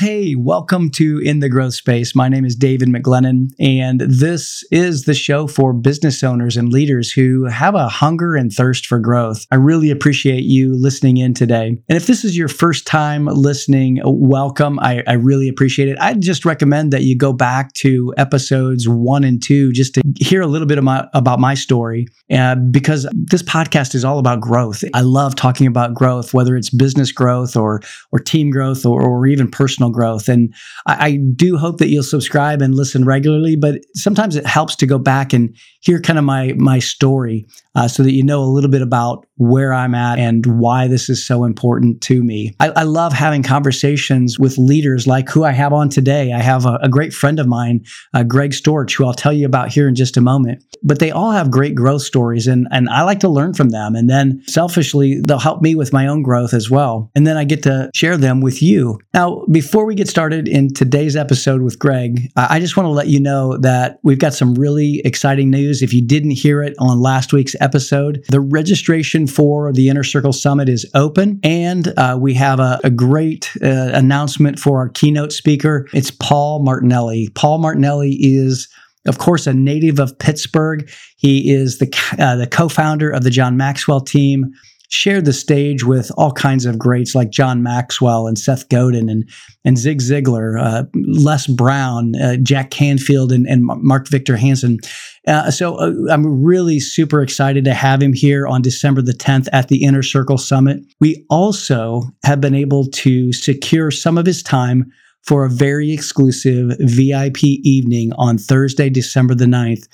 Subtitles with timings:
[0.00, 2.14] hey, welcome to In the Growth Space.
[2.14, 7.12] My name is David McGlennon, and this is the show for business owners and leaders
[7.12, 9.44] who have a hunger and thirst for growth.
[9.50, 11.82] I really appreciate you listening in today.
[11.86, 14.78] And if this is your first time listening, welcome.
[14.78, 15.98] I, I really appreciate it.
[16.00, 20.40] I'd just recommend that you go back to episodes one and two just to hear
[20.40, 24.82] a little bit my, about my story, uh, because this podcast is all about growth.
[24.94, 29.26] I love talking about growth, whether it's business growth or or team growth or, or
[29.26, 30.28] even personal personal growth.
[30.28, 30.54] And
[30.86, 33.56] I, I, do hope that you'll subscribe and listen regularly.
[33.56, 37.88] But sometimes it helps to go back and hear kind of my my story uh,
[37.88, 41.26] so that you know a little bit about where I'm at and why this is
[41.26, 42.54] so important to me.
[42.60, 46.32] I, I love having conversations with leaders like who I have on today.
[46.32, 49.46] I have a, a great friend of mine, uh, Greg Storch, who I'll tell you
[49.46, 50.62] about here in just a moment.
[50.82, 53.94] But they all have great growth stories, and, and I like to learn from them.
[53.94, 57.10] And then selfishly, they'll help me with my own growth as well.
[57.14, 58.98] And then I get to share them with you.
[59.14, 63.08] Now, before we get started in today's episode with Greg, I just want to let
[63.08, 65.82] you know that we've got some really exciting news.
[65.82, 68.24] If you didn't hear it on last week's episode.
[68.28, 72.90] The registration for the Inner Circle Summit is open, and uh, we have a, a
[72.90, 75.86] great uh, announcement for our keynote speaker.
[75.92, 77.28] It's Paul Martinelli.
[77.34, 78.68] Paul Martinelli is
[79.06, 80.90] of course, a native of Pittsburgh.
[81.16, 84.52] He is the uh, the co-founder of the John Maxwell team.
[84.92, 89.28] Shared the stage with all kinds of greats like John Maxwell and Seth Godin and
[89.64, 94.78] and Zig Ziglar, uh, Les Brown, uh, Jack Canfield, and, and Mark Victor Hansen.
[95.26, 99.48] Uh, so uh, I'm really super excited to have him here on December the 10th
[99.52, 100.80] at the Inner Circle Summit.
[100.98, 104.90] We also have been able to secure some of his time
[105.22, 109.86] for a very exclusive VIP evening on Thursday, December the 9th,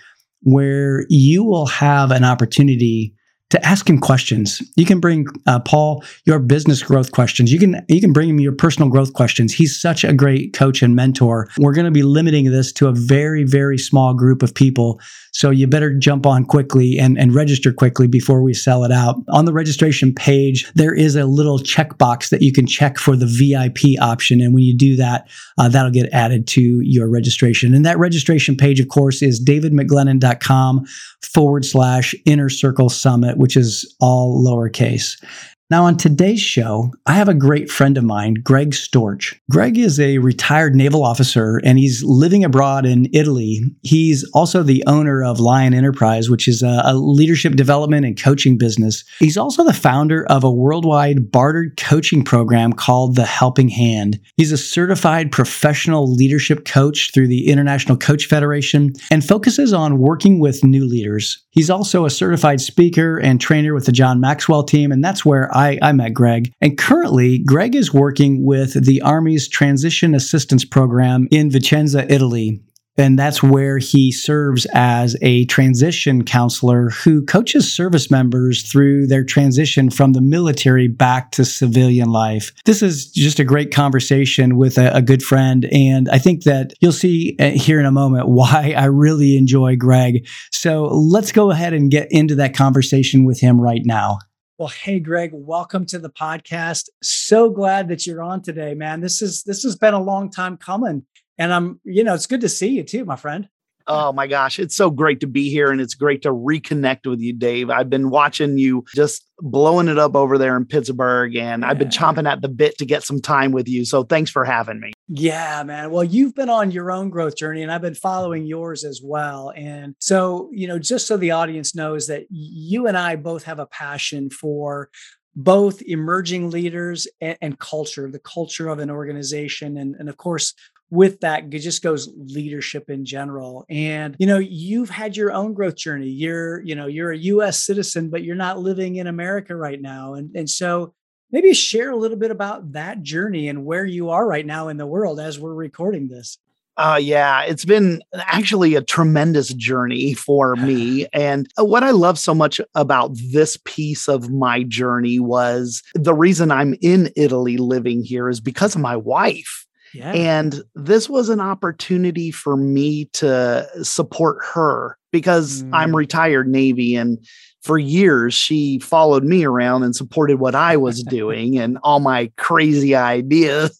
[0.42, 3.12] where you will have an opportunity
[3.50, 4.60] to ask him questions.
[4.76, 7.52] You can bring uh, Paul your business growth questions.
[7.52, 9.54] You can you can bring him your personal growth questions.
[9.54, 11.48] He's such a great coach and mentor.
[11.58, 15.00] We're going to be limiting this to a very very small group of people.
[15.36, 19.16] So you better jump on quickly and, and register quickly before we sell it out.
[19.28, 23.26] On the registration page, there is a little checkbox that you can check for the
[23.26, 24.40] VIP option.
[24.40, 27.74] And when you do that, uh, that'll get added to your registration.
[27.74, 30.86] And that registration page, of course, is davidmcglennon.com
[31.20, 35.22] forward slash inner circle summit, which is all lowercase.
[35.68, 39.34] Now, on today's show, I have a great friend of mine, Greg Storch.
[39.50, 43.62] Greg is a retired naval officer and he's living abroad in Italy.
[43.82, 49.04] He's also the owner of Lion Enterprise, which is a, leadership development and coaching business.
[49.18, 54.20] He's also the founder of a worldwide bartered coaching program called The Helping Hand.
[54.36, 60.38] He's a certified professional leadership coach through the International Coach Federation and focuses on working
[60.38, 61.42] with new leaders.
[61.50, 65.50] He's also a certified speaker and trainer with the John Maxwell team, and that's where
[65.56, 66.52] I, I met Greg.
[66.60, 72.60] And currently, Greg is working with the Army's Transition Assistance Program in Vicenza, Italy.
[72.98, 79.24] And that's where he serves as a transition counselor who coaches service members through their
[79.24, 82.52] transition from the military back to civilian life.
[82.64, 85.66] This is just a great conversation with a, a good friend.
[85.72, 89.76] And I think that you'll see uh, here in a moment why I really enjoy
[89.76, 90.26] Greg.
[90.50, 94.18] So let's go ahead and get into that conversation with him right now.
[94.58, 96.88] Well, hey Greg, welcome to the podcast.
[97.02, 99.02] So glad that you're on today, man.
[99.02, 101.04] This is this has been a long time coming.
[101.36, 103.50] And I'm, you know, it's good to see you too, my friend.
[103.88, 107.20] Oh my gosh, it's so great to be here and it's great to reconnect with
[107.20, 107.70] you, Dave.
[107.70, 111.68] I've been watching you just blowing it up over there in Pittsburgh and yeah.
[111.68, 113.84] I've been chomping at the bit to get some time with you.
[113.84, 114.92] So thanks for having me.
[115.08, 115.90] Yeah, man.
[115.90, 119.52] Well, you've been on your own growth journey and I've been following yours as well.
[119.54, 123.58] And so, you know, just so the audience knows that you and I both have
[123.58, 124.90] a passion for
[125.36, 129.76] both emerging leaders and, and, culture, the culture of an organization.
[129.76, 130.54] And, and of course,
[130.90, 135.52] with that it just goes leadership in general and you know you've had your own
[135.52, 139.56] growth journey you're you know you're a US citizen but you're not living in America
[139.56, 140.94] right now and and so
[141.32, 144.76] maybe share a little bit about that journey and where you are right now in
[144.76, 146.38] the world as we're recording this
[146.78, 151.06] uh, yeah, it's been actually a tremendous journey for me.
[151.16, 156.50] And what I love so much about this piece of my journey was the reason
[156.50, 159.65] I'm in Italy living here is because of my wife.
[159.96, 160.12] Yeah.
[160.12, 165.70] And this was an opportunity for me to support her because mm.
[165.72, 167.18] I'm retired Navy and
[167.62, 172.30] for years she followed me around and supported what I was doing and all my
[172.36, 173.76] crazy ideas.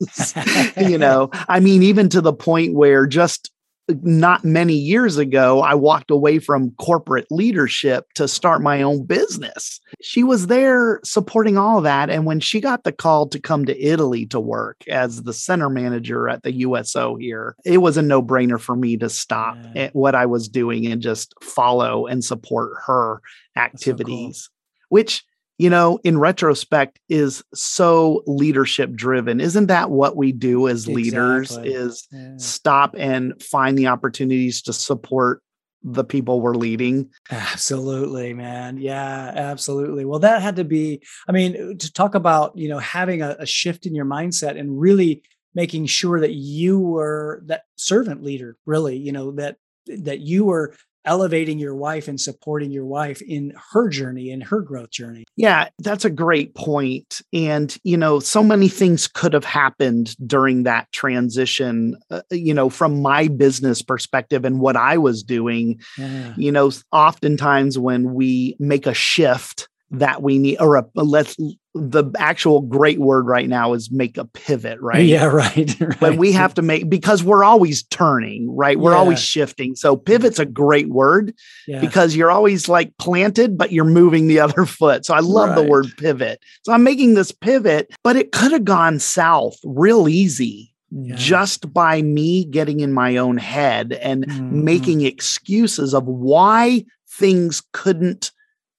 [0.77, 3.51] you know, I mean, even to the point where just
[3.89, 9.81] not many years ago, I walked away from corporate leadership to start my own business.
[10.03, 12.11] She was there supporting all of that.
[12.11, 15.71] And when she got the call to come to Italy to work as the center
[15.71, 19.91] manager at the USO here, it was a no brainer for me to stop yeah.
[19.93, 23.21] what I was doing and just follow and support her
[23.57, 24.87] activities, so cool.
[24.89, 25.25] which
[25.59, 29.41] you know, in retrospect, is so leadership driven.
[29.41, 31.03] Isn't that what we do as exactly.
[31.03, 31.59] leaders?
[31.65, 32.35] Is yeah.
[32.37, 35.43] stop and find the opportunities to support
[35.83, 37.09] the people we're leading.
[37.31, 38.77] Absolutely, man.
[38.77, 40.05] Yeah, absolutely.
[40.05, 43.37] Well, that had to be, I mean, uh, to talk about, you know, having a,
[43.39, 45.23] a shift in your mindset and really
[45.55, 49.57] making sure that you were that servant leader, really, you know, that
[49.87, 50.75] that you were
[51.07, 55.25] elevating your wife and supporting your wife in her journey in her growth journey.
[55.37, 57.23] Yeah that's a great point.
[57.33, 62.69] And you know so many things could have happened during that transition uh, you know
[62.69, 65.81] from my business perspective and what i was doing.
[65.97, 66.35] Yeah.
[66.37, 71.37] you know oftentimes when we make a shift that we need or a, let's
[71.75, 76.01] the actual great word right now is make a pivot right yeah right, right.
[76.01, 78.99] but we have to make because we're always turning right we're yeah.
[78.99, 81.35] always shifting so pivot's a great word
[81.69, 81.81] yeah.
[81.81, 85.57] because you're always like planted but you're moving the other foot so i love right.
[85.57, 90.09] the word pivot so i'm making this pivot but it could have gone south real
[90.09, 91.15] easy yeah.
[91.17, 94.65] just by me getting in my own head and mm-hmm.
[94.65, 98.33] making excuses of why things couldn't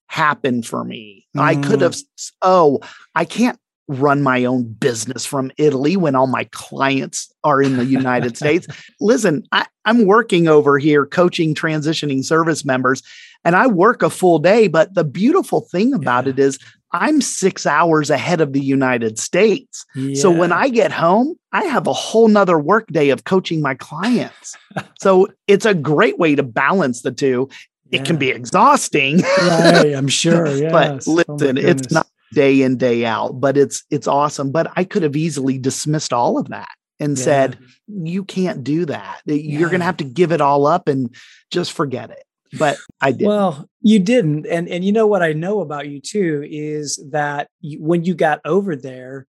[0.08, 1.28] happen for me.
[1.36, 1.42] Mm.
[1.42, 1.96] I could have,
[2.42, 2.80] oh,
[3.16, 7.86] I can't run my own business from Italy when all my clients are in the
[7.86, 8.68] United States.
[9.00, 13.02] Listen, I, am working over here coaching transitioning service members,
[13.46, 14.68] and I work a full day.
[14.68, 16.32] But the beautiful thing about yeah.
[16.32, 16.60] it is,
[16.92, 19.86] I'm six hours ahead of the United States.
[19.96, 20.22] Yeah.
[20.22, 23.76] So when I get home, I have a whole nother work day of coaching my
[23.76, 24.58] clients.
[25.00, 27.50] so it's a great way to balance the two
[27.92, 29.20] it can be exhausting.
[29.42, 30.48] right, I'm sure.
[30.48, 30.72] Yes.
[30.72, 34.52] but oh listen, oh it's not day in day out, but it's it's awesome.
[34.52, 36.70] But I could have easily dismissed all of that
[37.00, 37.24] and yeah.
[37.24, 39.22] said, "You can't do that.
[39.26, 39.68] You're yeah.
[39.68, 41.14] going to have to give it all up and
[41.52, 42.24] just forget it."
[42.58, 43.28] But I did.
[43.28, 47.50] Well, you didn't, and and you know what I know about you too is that
[47.62, 49.28] you, when you got over there,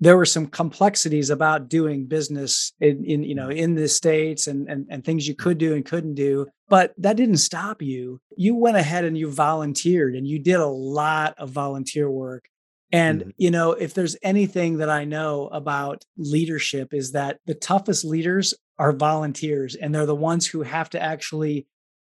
[0.00, 4.68] there were some complexities about doing business in, in you know in the states and,
[4.68, 8.20] and and things you could do and couldn't do but that didn't stop you.
[8.36, 12.48] You went ahead and you volunteered and you did a lot of volunteer work.
[12.90, 13.30] And mm-hmm.
[13.36, 18.54] you know if there's anything that i know about leadership is that the toughest leaders
[18.78, 21.66] are volunteers and they're the ones who have to actually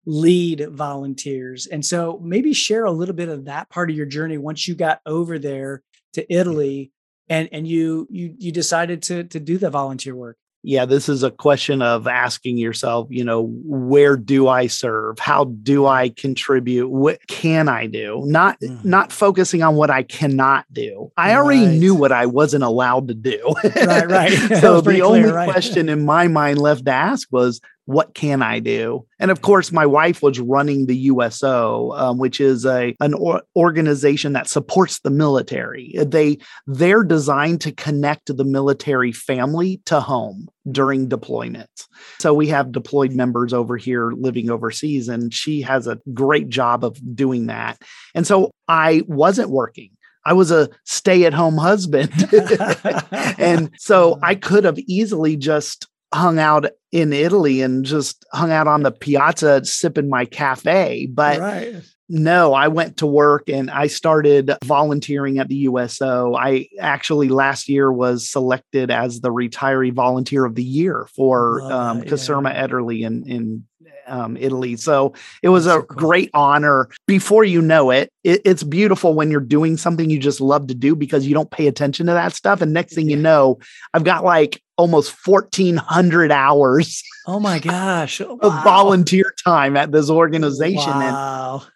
[0.07, 1.67] lead volunteers.
[1.67, 4.75] And so maybe share a little bit of that part of your journey once you
[4.75, 5.83] got over there
[6.15, 6.91] to italy
[7.29, 10.37] and and you you you decided to to do the volunteer work
[10.69, 15.19] yeah this is a question of asking yourself you know where do i serve?
[15.19, 16.89] How do i contribute?
[16.89, 18.23] What can i do?
[18.27, 18.85] Not mm.
[18.85, 21.11] not focusing on what i cannot do.
[21.17, 23.55] I already knew what i wasn't allowed to do.
[23.65, 24.33] Right right.
[24.61, 25.51] So the clear, only right?
[25.51, 29.07] question in my mind left to ask was what can I do?
[29.19, 33.45] And of course, my wife was running the USO, um, which is a an or-
[33.57, 35.95] organization that supports the military.
[35.97, 36.37] They
[36.67, 41.87] they're designed to connect the military family to home during deployments.
[42.19, 46.85] So we have deployed members over here living overseas, and she has a great job
[46.85, 47.79] of doing that.
[48.15, 49.93] And so I wasn't working.
[50.27, 52.13] I was a stay at home husband.
[53.39, 58.67] and so I could have easily just hung out in Italy and just hung out
[58.67, 61.07] on the piazza sipping my cafe.
[61.07, 61.75] But right.
[62.09, 66.35] no, I went to work and I started volunteering at the USO.
[66.35, 72.03] I actually last year was selected as the retiree volunteer of the year for um,
[72.03, 72.67] Caserma yeah.
[72.67, 73.65] Ederle in, in
[74.07, 74.77] um, Italy.
[74.77, 75.13] So
[75.43, 75.99] it was That's a so cool.
[75.99, 76.89] great honor.
[77.07, 80.75] Before you know it, it, it's beautiful when you're doing something you just love to
[80.75, 82.63] do because you don't pay attention to that stuff.
[82.63, 83.59] And next thing you know,
[83.93, 87.03] I've got like almost 1400 hours.
[87.27, 88.21] Oh my gosh.
[88.21, 88.39] Wow.
[88.41, 90.93] Of volunteer time at this organization.
[90.93, 91.57] Wow.
[91.57, 91.69] And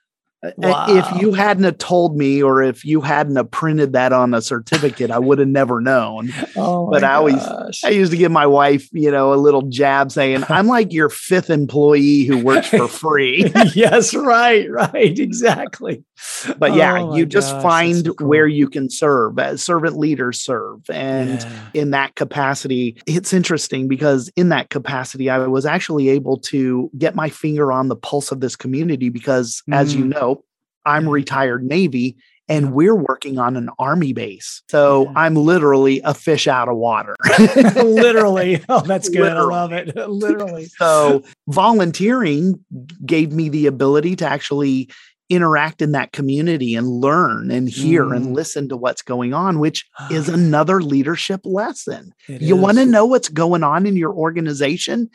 [0.56, 0.70] Wow.
[0.70, 4.12] Uh, uh, if you hadn't have told me, or if you hadn't have printed that
[4.12, 6.32] on a certificate, I would have never known.
[6.54, 7.42] Oh but I always,
[7.82, 11.08] I used to give my wife, you know, a little jab saying, "I'm like your
[11.08, 16.04] fifth employee who works for free." yes, right, right, exactly.
[16.58, 18.28] But yeah, oh you just gosh, find so cool.
[18.28, 21.68] where you can serve as servant leaders serve, and yeah.
[21.74, 27.14] in that capacity, it's interesting because in that capacity, I was actually able to get
[27.14, 29.74] my finger on the pulse of this community because, mm.
[29.74, 30.08] as you mm.
[30.08, 30.44] know
[30.84, 32.16] I'm retired Navy
[32.48, 34.62] and we're working on an army base.
[34.68, 35.12] So yeah.
[35.16, 37.16] I'm literally a fish out of water.
[37.76, 38.62] literally.
[38.68, 39.20] Oh, that's good.
[39.20, 39.54] Literally.
[39.54, 39.96] I love it.
[40.08, 40.66] literally.
[40.66, 42.62] So volunteering
[43.04, 44.88] gave me the ability to actually
[45.32, 48.16] interact in that community and learn and hear mm.
[48.16, 52.12] and listen to what's going on, which is another leadership lesson.
[52.28, 55.08] It you want to know what's going on in your organization?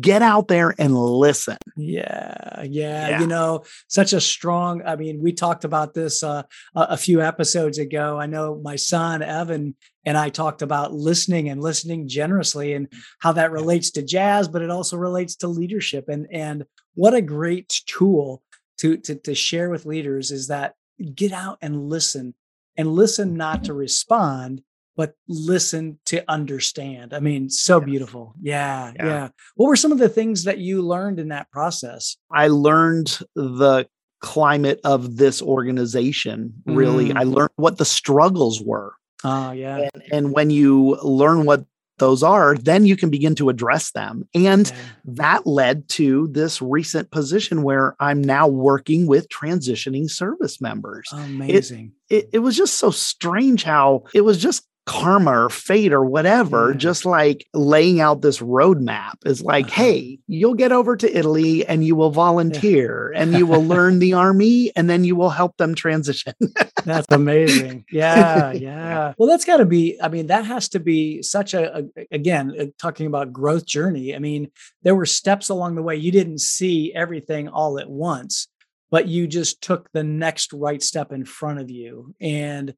[0.00, 1.58] Get out there and listen.
[1.76, 3.08] Yeah, yeah.
[3.08, 3.20] yeah.
[3.20, 6.44] You know, such a strong, I mean, we talked about this uh,
[6.74, 8.18] a few episodes ago.
[8.18, 13.32] I know my son, Evan, and I talked about listening and listening generously and how
[13.32, 16.08] that relates to jazz, but it also relates to leadership.
[16.08, 18.42] And, and what a great tool
[18.78, 20.74] to, to, to share with leaders is that
[21.14, 22.34] get out and listen
[22.76, 24.62] and listen not to respond,
[24.96, 27.12] but listen to understand.
[27.12, 27.86] I mean, so yes.
[27.86, 28.34] beautiful.
[28.40, 29.28] Yeah, yeah, yeah.
[29.56, 32.16] What were some of the things that you learned in that process?
[32.32, 33.88] I learned the
[34.20, 37.10] climate of this organization, really.
[37.10, 37.18] Mm.
[37.18, 38.94] I learned what the struggles were.
[39.24, 39.88] Oh, yeah.
[39.92, 41.64] And, and, when you learn what
[41.98, 44.28] those are, then you can begin to address them.
[44.34, 44.76] And yeah.
[45.04, 51.08] that led to this recent position where I'm now working with transitioning service members.
[51.12, 51.92] Amazing.
[52.08, 56.02] It, it, it was just so strange how it was just karma or fate or
[56.02, 56.76] whatever, yeah.
[56.76, 59.82] just like laying out this roadmap is like, uh-huh.
[59.82, 63.20] hey, you'll get over to Italy and you will volunteer yeah.
[63.20, 66.32] and you will learn the army and then you will help them transition.
[66.84, 67.84] that's amazing.
[67.92, 69.12] Yeah, yeah.
[69.18, 72.54] Well, that's got to be, I mean, that has to be such a, a, again,
[72.58, 74.16] uh, talking about growth journey.
[74.16, 74.50] I mean,
[74.82, 75.96] there were steps along the way.
[75.96, 78.48] You didn't see everything all at once
[78.90, 82.72] but you just took the next right step in front of you and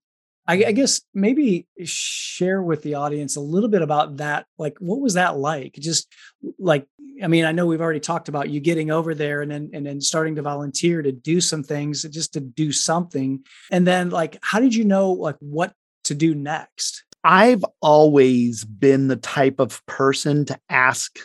[0.51, 4.47] I, I, guess maybe share with the audience a little bit about that.
[4.59, 5.75] Like, what was that like?
[5.75, 6.13] Just
[6.59, 6.89] like,
[7.23, 9.87] I mean, I know we've already talked about you getting over there and then and
[9.87, 13.45] then starting to volunteer to do some things, just to do something.
[13.71, 15.73] And then, like, how did you know like what
[16.05, 17.05] to do next?
[17.23, 21.17] I've always been the type of person to ask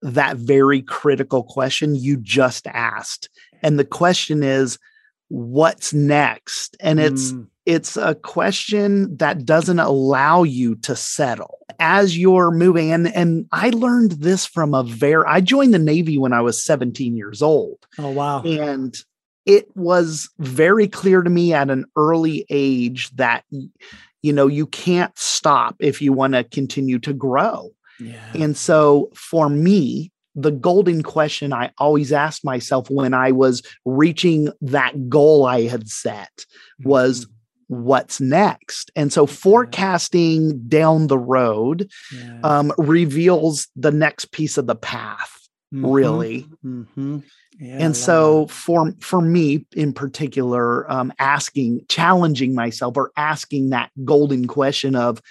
[0.00, 3.28] that very critical question you just asked.
[3.60, 4.78] And the question is,
[5.32, 6.76] what's next?
[6.80, 12.90] And it's mm it's a question that doesn't allow you to settle as you're moving
[12.90, 16.64] and and I learned this from a very I joined the navy when I was
[16.64, 17.78] 17 years old.
[17.98, 18.42] Oh wow.
[18.42, 18.96] And
[19.46, 23.44] it was very clear to me at an early age that
[24.22, 27.70] you know you can't stop if you want to continue to grow.
[28.00, 28.32] Yeah.
[28.34, 34.48] And so for me the golden question I always asked myself when I was reaching
[34.62, 36.46] that goal I had set
[36.82, 37.32] was mm-hmm
[37.72, 38.90] what's next.
[38.94, 42.40] And so forecasting down the road yeah.
[42.44, 45.86] um, reveals the next piece of the path, mm-hmm.
[45.86, 46.46] really.
[46.64, 47.20] Mm-hmm.
[47.58, 48.52] Yeah, and so that.
[48.52, 55.22] for for me in particular, um, asking, challenging myself or asking that golden question of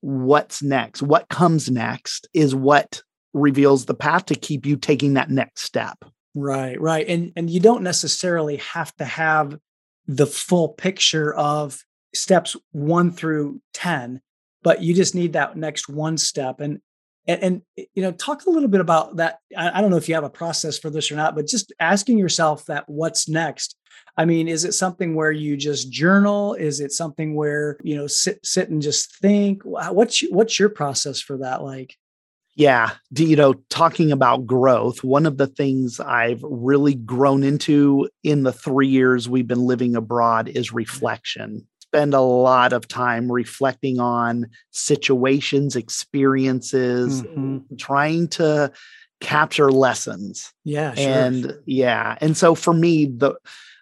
[0.00, 3.02] what's next, what comes next is what
[3.32, 6.04] reveals the path to keep you taking that next step.
[6.34, 7.06] Right, right.
[7.06, 9.58] And and you don't necessarily have to have
[10.06, 11.78] the full picture of
[12.14, 14.20] steps one through 10,
[14.62, 16.60] but you just need that next one step.
[16.60, 16.80] And,
[17.26, 17.62] and, and
[17.94, 19.38] you know, talk a little bit about that.
[19.56, 21.72] I, I don't know if you have a process for this or not, but just
[21.78, 23.76] asking yourself that what's next.
[24.16, 26.54] I mean, is it something where you just journal?
[26.54, 29.62] Is it something where, you know, sit, sit and just think?
[29.64, 31.96] What's, what's your process for that like?
[32.54, 38.42] Yeah, you know, talking about growth, one of the things I've really grown into in
[38.42, 41.66] the three years we've been living abroad is reflection.
[41.80, 47.76] Spend a lot of time reflecting on situations, experiences, mm-hmm.
[47.76, 48.72] trying to
[49.20, 50.52] capture lessons.
[50.64, 51.08] Yeah, sure.
[51.08, 53.34] And yeah, and so for me, the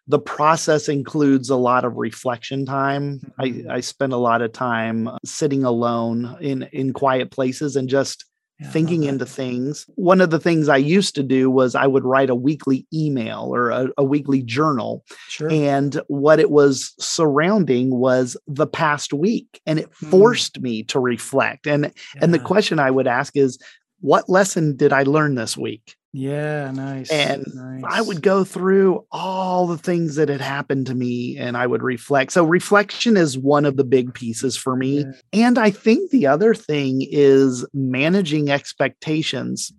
[0.07, 3.21] the process includes a lot of reflection time.
[3.41, 3.71] Mm-hmm.
[3.71, 8.27] I, I spend a lot of time sitting alone in in quiet places and just
[8.61, 9.87] yeah, thinking into things.
[9.95, 13.55] One of the things I used to do was I would write a weekly email
[13.55, 15.05] or a, a weekly journal.
[15.29, 15.51] Sure.
[15.51, 19.61] And what it was surrounding was the past week.
[19.67, 20.11] And it hmm.
[20.11, 21.67] forced me to reflect.
[21.67, 22.21] And yeah.
[22.23, 23.59] and the question I would ask is,
[24.01, 25.97] what lesson did I learn this week?
[26.13, 27.11] Yeah, nice.
[27.11, 27.83] And nice.
[27.87, 31.83] I would go through all the things that had happened to me and I would
[31.83, 32.33] reflect.
[32.33, 35.01] So, reflection is one of the big pieces for me.
[35.01, 35.13] Yeah.
[35.33, 39.73] And I think the other thing is managing expectations.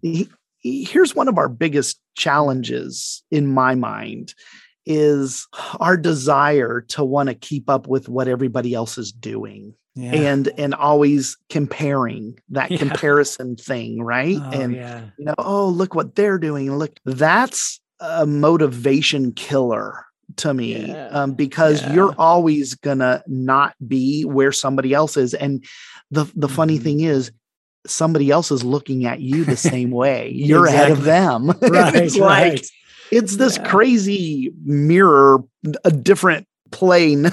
[0.63, 4.33] Here's one of our biggest challenges in my mind
[4.85, 5.47] is
[5.79, 10.13] our desire to want to keep up with what everybody else is doing yeah.
[10.13, 12.77] and and always comparing that yeah.
[12.77, 15.03] comparison thing right oh, and yeah.
[15.17, 20.05] you know oh look what they're doing look that's a motivation killer
[20.37, 21.07] to me yeah.
[21.07, 21.93] um, because yeah.
[21.93, 25.63] you're always gonna not be where somebody else is and
[26.09, 26.55] the the mm-hmm.
[26.55, 27.31] funny thing is
[27.85, 30.83] somebody else is looking at you the same way you're exactly.
[30.83, 32.53] ahead of them right, it's right.
[32.53, 32.65] like
[33.11, 33.69] it's this yeah.
[33.69, 35.39] crazy mirror
[35.83, 37.23] a different plane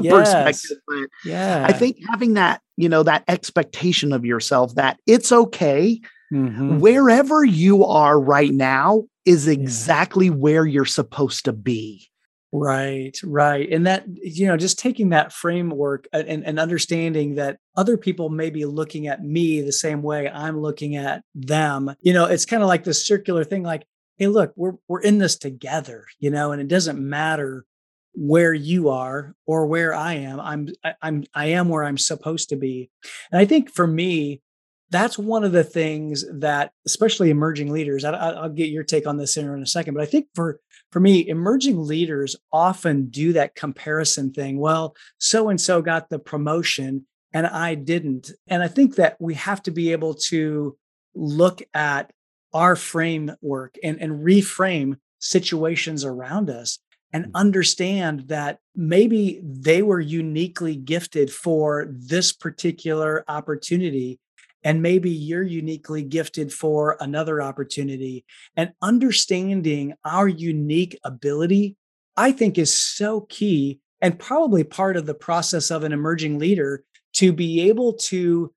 [0.00, 0.10] yes.
[0.10, 5.30] perspective but yeah i think having that you know that expectation of yourself that it's
[5.30, 6.00] okay
[6.32, 6.78] mm-hmm.
[6.78, 12.10] wherever you are right now is exactly where you're supposed to be
[12.52, 13.70] Right, right.
[13.70, 18.50] And that, you know, just taking that framework and, and understanding that other people may
[18.50, 21.94] be looking at me the same way I'm looking at them.
[22.00, 23.86] You know, it's kind of like this circular thing like,
[24.20, 27.64] hey, look, we're we're in this together, you know, and it doesn't matter
[28.12, 30.38] where you are or where I am.
[30.38, 32.90] I'm I, I'm I am where I'm supposed to be.
[33.32, 34.42] And I think for me,
[34.90, 39.16] that's one of the things that especially emerging leaders I, will get your take on
[39.16, 40.58] this in a second but i think for
[40.90, 46.18] for me emerging leaders often do that comparison thing well so and so got the
[46.18, 50.76] promotion and i didn't and i think that we have to be able to
[51.14, 52.10] look at
[52.52, 56.78] our framework and, and reframe situations around us
[57.12, 57.30] and mm.
[57.34, 64.18] understand that maybe they were uniquely gifted for this particular opportunity
[64.62, 68.24] and maybe you're uniquely gifted for another opportunity
[68.56, 71.76] and understanding our unique ability
[72.16, 76.84] i think is so key and probably part of the process of an emerging leader
[77.12, 78.52] to be able to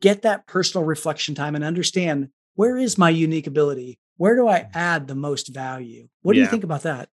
[0.00, 4.60] get that personal reflection time and understand where is my unique ability where do i
[4.60, 4.68] mm.
[4.74, 6.44] add the most value what do yeah.
[6.44, 7.08] you think about that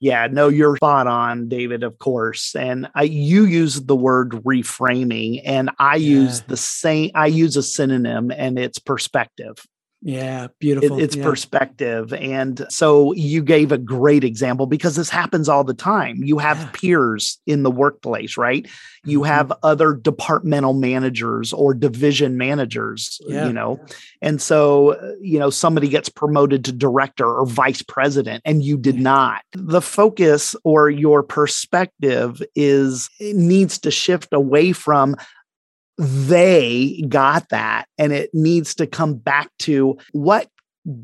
[0.00, 2.54] yeah, no, you're spot on, David, of course.
[2.54, 6.20] And I, you use the word reframing, and I yeah.
[6.20, 9.56] use the same, I use a synonym, and it's perspective.
[10.00, 10.98] Yeah, beautiful.
[10.98, 11.24] It, it's yeah.
[11.24, 12.12] perspective.
[12.12, 16.22] And so you gave a great example because this happens all the time.
[16.22, 16.70] You have yeah.
[16.72, 18.66] peers in the workplace, right?
[19.04, 19.26] You mm-hmm.
[19.26, 23.46] have other departmental managers or division managers, yeah.
[23.46, 23.80] you know.
[24.22, 28.76] And so, uh, you know, somebody gets promoted to director or vice president and you
[28.78, 29.42] did not.
[29.52, 35.16] The focus or your perspective is needs to shift away from
[35.98, 40.48] they got that and it needs to come back to what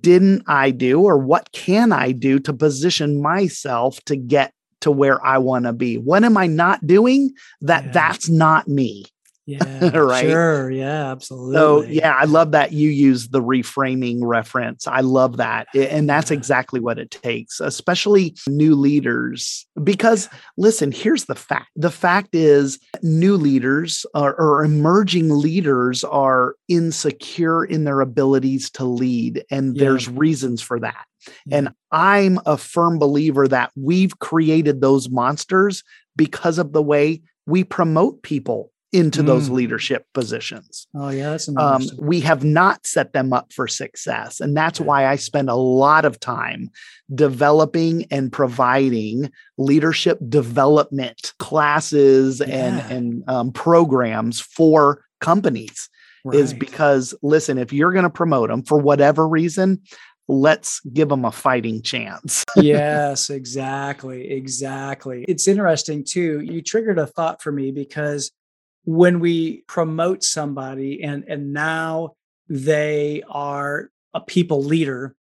[0.01, 5.25] didn't I do or what can I do to position myself to get to where
[5.25, 5.99] I want to be?
[5.99, 7.93] What am I not doing that yeah.
[7.93, 9.05] that's not me?
[9.47, 9.91] Yeah.
[9.97, 10.27] right.
[10.27, 10.71] Sure.
[10.71, 11.13] Yeah.
[11.13, 11.55] Absolutely.
[11.55, 14.87] So, yeah, I love that you use the reframing reference.
[14.87, 15.69] I love that.
[15.75, 16.37] And that's yeah.
[16.37, 19.67] exactly what it takes, especially new leaders.
[19.83, 26.55] Because listen, here's the fact the fact is, new leaders or, or emerging leaders are
[26.69, 29.45] insecure in their abilities to lead.
[29.51, 29.85] And yeah.
[29.85, 31.05] there's reasons for that.
[31.51, 35.83] And I'm a firm believer that we've created those monsters
[36.17, 39.27] because of the way we promote people into mm.
[39.27, 40.87] those leadership positions.
[40.95, 44.41] Oh, yeah, that's um, we have not set them up for success.
[44.41, 46.71] And that's why I spend a lot of time
[47.13, 52.55] developing and providing leadership development classes yeah.
[52.55, 55.91] and, and um, programs for companies.
[56.27, 56.39] Right.
[56.39, 59.83] Is because, listen, if you're going to promote them for whatever reason,
[60.27, 62.45] let's give them a fighting chance.
[62.57, 64.31] yes, exactly.
[64.31, 65.27] Exactly.
[65.29, 66.41] It's interesting too.
[66.41, 68.31] You triggered a thought for me because
[68.85, 72.15] when we promote somebody and and now
[72.49, 75.17] they are a people leader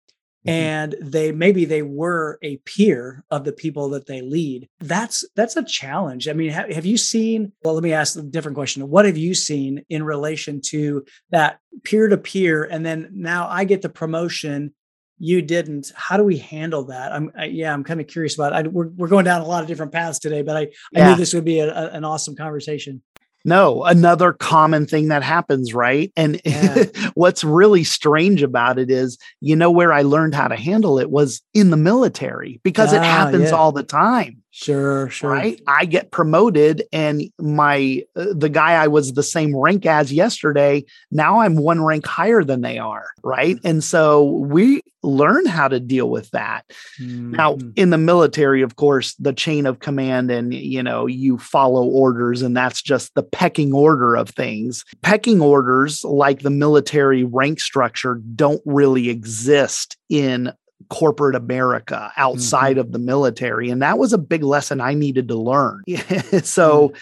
[0.47, 0.51] mm-hmm.
[0.51, 5.57] and they maybe they were a peer of the people that they lead that's that's
[5.57, 8.89] a challenge i mean have, have you seen well let me ask a different question
[8.89, 13.65] what have you seen in relation to that peer to peer and then now i
[13.65, 14.75] get the promotion
[15.19, 18.53] you didn't how do we handle that i'm I, yeah i'm kind of curious about
[18.53, 18.57] it.
[18.57, 21.07] I, we're, we're going down a lot of different paths today but i yeah.
[21.07, 23.03] i knew this would be a, a, an awesome conversation
[23.45, 26.13] no, another common thing that happens, right?
[26.17, 26.85] And yeah.
[27.15, 31.11] what's really strange about it is, you know, where I learned how to handle it
[31.11, 33.57] was in the military because ah, it happens yeah.
[33.57, 34.42] all the time.
[34.55, 35.31] Sure, sure.
[35.31, 35.63] Right?
[35.67, 40.85] I get promoted and my uh, the guy I was the same rank as yesterday,
[41.11, 43.57] now I'm one rank higher than they are, right?
[43.65, 46.67] And so we learn how to deal with that.
[47.01, 47.33] Mm-hmm.
[47.33, 51.87] Now, in the military, of course, the chain of command and you know, you follow
[51.87, 54.85] orders and that's just the pecking order of things.
[55.01, 60.53] Pecking orders like the military rank structure don't really exist in
[60.89, 62.81] corporate America outside mm-hmm.
[62.81, 63.71] of the military.
[63.71, 65.83] And that was a big lesson I needed to learn.
[66.43, 66.93] so,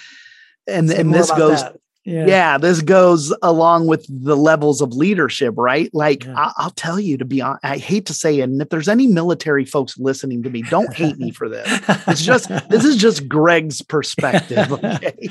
[0.67, 1.63] and, and this goes,
[2.11, 2.27] yeah.
[2.27, 2.59] yeah.
[2.59, 5.91] this goes along with the levels of leadership, right?
[5.93, 6.53] Like yeah.
[6.57, 8.89] I- will tell you to be honest, I hate to say it, and if there's
[8.89, 11.67] any military folks listening to me, don't hate me for this.
[12.07, 14.71] It's just this is just Greg's perspective.
[14.81, 15.29] Okay.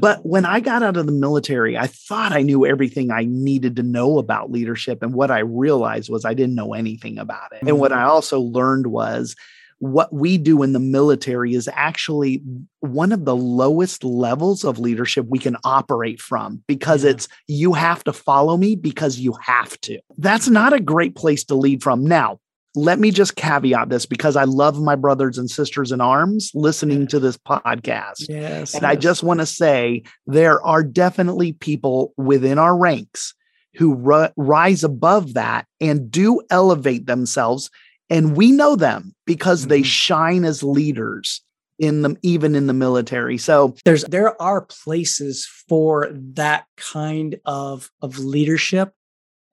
[0.00, 3.76] but when I got out of the military, I thought I knew everything I needed
[3.76, 5.02] to know about leadership.
[5.02, 7.56] And what I realized was I didn't know anything about it.
[7.56, 7.68] Mm-hmm.
[7.68, 8.00] And what mm-hmm.
[8.00, 9.36] I also learned was
[9.78, 12.42] what we do in the military is actually
[12.80, 17.10] one of the lowest levels of leadership we can operate from because yeah.
[17.10, 20.00] it's you have to follow me because you have to.
[20.16, 22.04] That's not a great place to lead from.
[22.04, 22.40] Now,
[22.74, 27.06] let me just caveat this because I love my brothers and sisters in arms listening
[27.08, 28.28] to this podcast.
[28.28, 28.74] Yes.
[28.74, 28.84] And yes.
[28.84, 33.34] I just want to say there are definitely people within our ranks
[33.74, 37.70] who ri- rise above that and do elevate themselves
[38.10, 39.70] and we know them because mm-hmm.
[39.70, 41.42] they shine as leaders
[41.78, 47.90] in them even in the military so there's there are places for that kind of
[48.02, 48.92] of leadership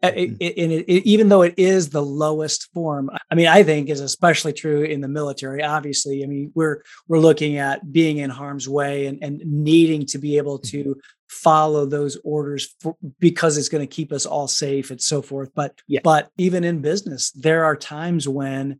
[0.03, 0.17] mm-hmm.
[0.17, 3.99] it, it, it, even though it is the lowest form i mean i think is
[3.99, 8.67] especially true in the military obviously i mean we're we're looking at being in harm's
[8.67, 10.99] way and, and needing to be able to mm-hmm.
[11.27, 15.49] Follow those orders for, because it's going to keep us all safe and so forth
[15.55, 15.99] but yeah.
[16.03, 18.79] but even in business there are times when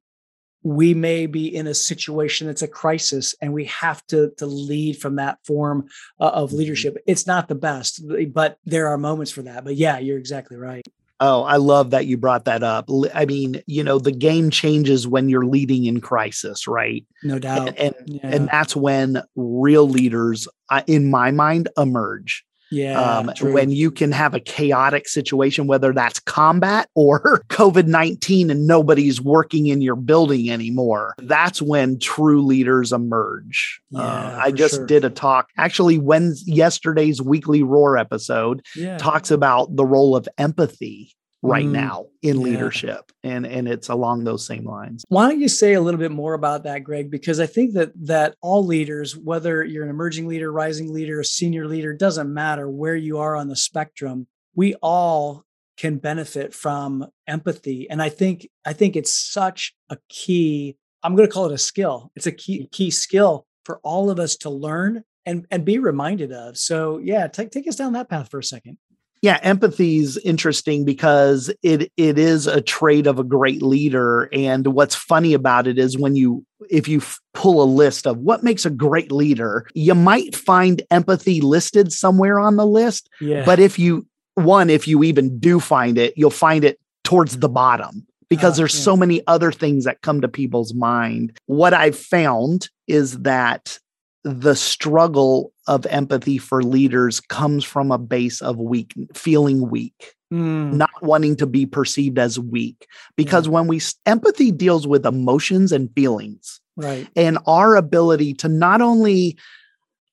[0.64, 4.98] we may be in a situation that's a crisis and we have to to lead
[4.98, 5.88] from that form
[6.20, 6.60] uh, of mm-hmm.
[6.60, 8.02] leadership it's not the best
[8.34, 10.86] but there are moments for that but yeah you're exactly right
[11.20, 12.90] Oh, I love that you brought that up.
[13.14, 17.06] I mean, you know, the game changes when you're leading in crisis, right?
[17.24, 17.70] No doubt.
[17.70, 18.20] And and, yeah.
[18.24, 22.45] and that's when real leaders, uh, in my mind, emerge.
[22.72, 23.00] Yeah.
[23.00, 28.68] Um, when you can have a chaotic situation, whether that's combat or COVID 19 and
[28.68, 33.80] nobody's working in your building anymore, that's when true leaders emerge.
[33.96, 34.86] Uh, yeah, uh, I just sure.
[34.86, 35.50] did a talk.
[35.58, 38.98] Actually, when yesterday's weekly roar episode yeah.
[38.98, 41.16] talks about the role of empathy
[41.46, 42.46] right mm, now in yeah.
[42.46, 45.06] leadership and and it's along those same lines.
[45.10, 47.12] Why don't you say a little bit more about that greg?
[47.12, 51.26] Because i think that that all leaders whether you're an emerging leader rising leader a
[51.26, 54.28] senior leader doesn't matter where you are on the spectrum.
[54.56, 55.46] We all
[55.78, 61.28] can benefit from empathy and i think i think it's such a key i'm going
[61.28, 62.12] to call it a skill.
[62.16, 66.32] It's a key key skill for all of us to learn and and be reminded
[66.32, 66.58] of.
[66.58, 68.78] So yeah take, take us down that path for a second
[69.26, 74.68] yeah empathy is interesting because it it is a trait of a great leader and
[74.68, 77.02] what's funny about it is when you if you
[77.34, 82.40] pull a list of what makes a great leader you might find empathy listed somewhere
[82.40, 83.44] on the list yeah.
[83.44, 87.50] but if you one if you even do find it you'll find it towards the
[87.50, 88.84] bottom because uh, there's yeah.
[88.84, 93.80] so many other things that come to people's mind what i've found is that
[94.26, 100.74] the struggle of empathy for leaders comes from a base of weak feeling weak mm.
[100.74, 103.52] not wanting to be perceived as weak because yeah.
[103.52, 109.38] when we empathy deals with emotions and feelings right and our ability to not only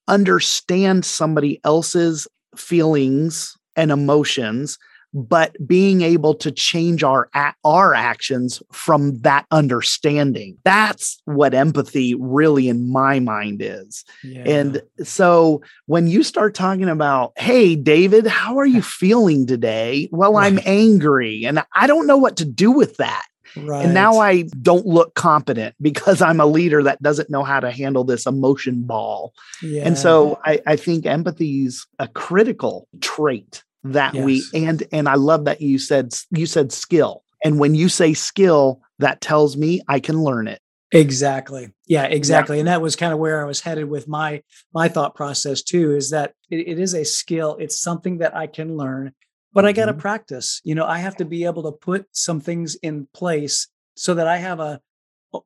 [0.08, 4.78] understand somebody else's feelings and emotions
[5.14, 7.28] but being able to change our
[7.64, 14.42] our actions from that understanding that's what empathy really in my mind is yeah.
[14.46, 20.36] and so when you start talking about hey david how are you feeling today well
[20.36, 23.24] i'm angry and i don't know what to do with that
[23.56, 23.84] Right.
[23.84, 27.70] And now I don't look competent because I'm a leader that doesn't know how to
[27.70, 29.34] handle this emotion ball.
[29.62, 29.82] Yeah.
[29.86, 34.24] And so I, I think empathy is a critical trait that yes.
[34.24, 37.24] we and and I love that you said you said skill.
[37.44, 40.60] And when you say skill, that tells me I can learn it.
[40.92, 41.72] Exactly.
[41.86, 42.56] Yeah, exactly.
[42.56, 42.60] Yeah.
[42.60, 44.42] And that was kind of where I was headed with my
[44.74, 47.56] my thought process too is that it, it is a skill.
[47.58, 49.12] It's something that I can learn,
[49.52, 49.68] but mm-hmm.
[49.68, 50.60] I got to practice.
[50.64, 54.28] You know, I have to be able to put some things in place so that
[54.28, 54.80] I have a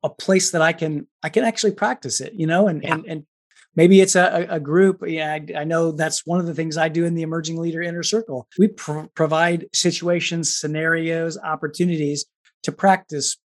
[0.03, 2.95] a place that I can I can actually practice it, you know, and yeah.
[2.95, 3.27] and and
[3.77, 6.89] maybe it's a, a group yeah I, I, know that's one of the things i
[6.89, 8.49] do in the emerging leader inner circle.
[8.59, 12.25] We pr- provide situations scenarios opportunities
[12.65, 13.37] to practice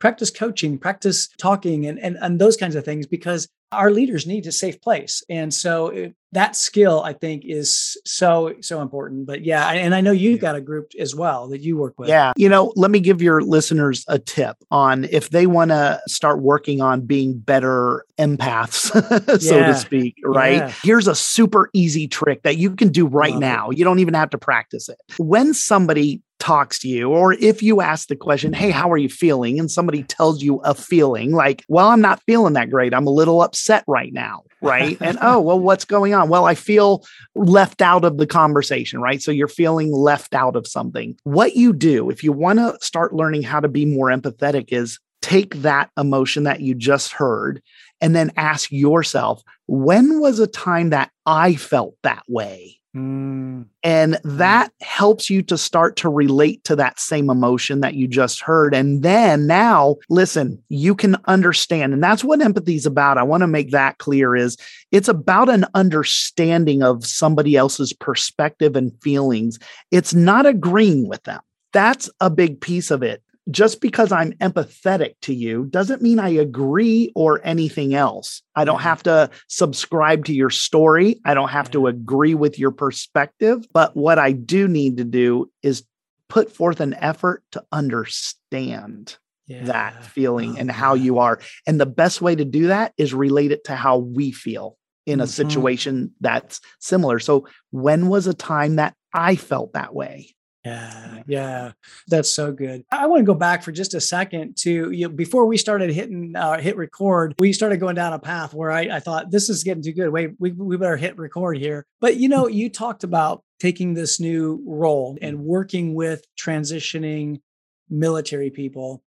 [0.00, 4.46] practice coaching practice talking and, and and those kinds of things because our leaders need
[4.46, 5.22] a safe place.
[5.28, 9.26] And so it, that skill i think is so so important.
[9.26, 12.08] But yeah and i know you've got a group as well that you work with.
[12.08, 12.32] Yeah.
[12.36, 16.40] You know let me give your listeners a tip on if they want to start
[16.40, 19.66] working on being better empaths so yeah.
[19.66, 20.56] to speak right?
[20.56, 20.72] Yeah.
[20.82, 23.70] here's a super easy trick that you can do right Love now.
[23.70, 23.78] It.
[23.78, 24.98] you don't even have to practice it.
[25.18, 29.08] When somebody talks to you, or if you ask the question, Hey, how are you
[29.08, 29.60] feeling?
[29.60, 32.92] And somebody tells you a feeling like, Well, I'm not feeling that great.
[32.92, 34.42] I'm a little upset right now.
[34.60, 34.98] Right.
[35.00, 36.28] and oh, well, what's going on?
[36.28, 39.00] Well, I feel left out of the conversation.
[39.00, 39.22] Right.
[39.22, 41.16] So you're feeling left out of something.
[41.22, 44.98] What you do if you want to start learning how to be more empathetic is
[45.22, 47.62] take that emotion that you just heard
[48.00, 52.79] and then ask yourself, when was a time that I felt that way?
[52.94, 53.66] Mm.
[53.84, 58.40] And that helps you to start to relate to that same emotion that you just
[58.40, 58.74] heard.
[58.74, 61.92] And then now, listen, you can understand.
[61.92, 63.18] And that's what empathy is about.
[63.18, 64.56] I want to make that clear is
[64.90, 69.58] it's about an understanding of somebody else's perspective and feelings.
[69.92, 71.40] It's not agreeing with them.
[71.72, 76.28] That's a big piece of it just because I'm empathetic to you doesn't mean I
[76.30, 78.42] agree or anything else.
[78.54, 81.20] I don't have to subscribe to your story.
[81.24, 83.66] I don't have to agree with your perspective.
[83.72, 85.84] But what I do need to do is
[86.28, 89.64] put forth an effort to understand yeah.
[89.64, 91.40] that feeling and how you are.
[91.66, 94.76] And the best way to do that is relate it to how we feel
[95.06, 95.30] in a mm-hmm.
[95.30, 97.18] situation that's similar.
[97.18, 100.34] So, when was a time that I felt that way?
[100.64, 101.72] Yeah, yeah,
[102.08, 102.84] that's so good.
[102.92, 105.90] I want to go back for just a second to you know, before we started
[105.90, 107.34] hitting uh, hit record.
[107.38, 110.10] We started going down a path where I, I thought this is getting too good.
[110.10, 111.86] Wait, we we better hit record here.
[112.00, 117.40] But you know, you talked about taking this new role and working with transitioning
[117.88, 119.02] military people.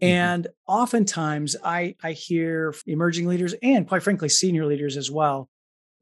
[0.00, 0.10] Mm-hmm.
[0.10, 5.50] And oftentimes I I hear emerging leaders and quite frankly senior leaders as well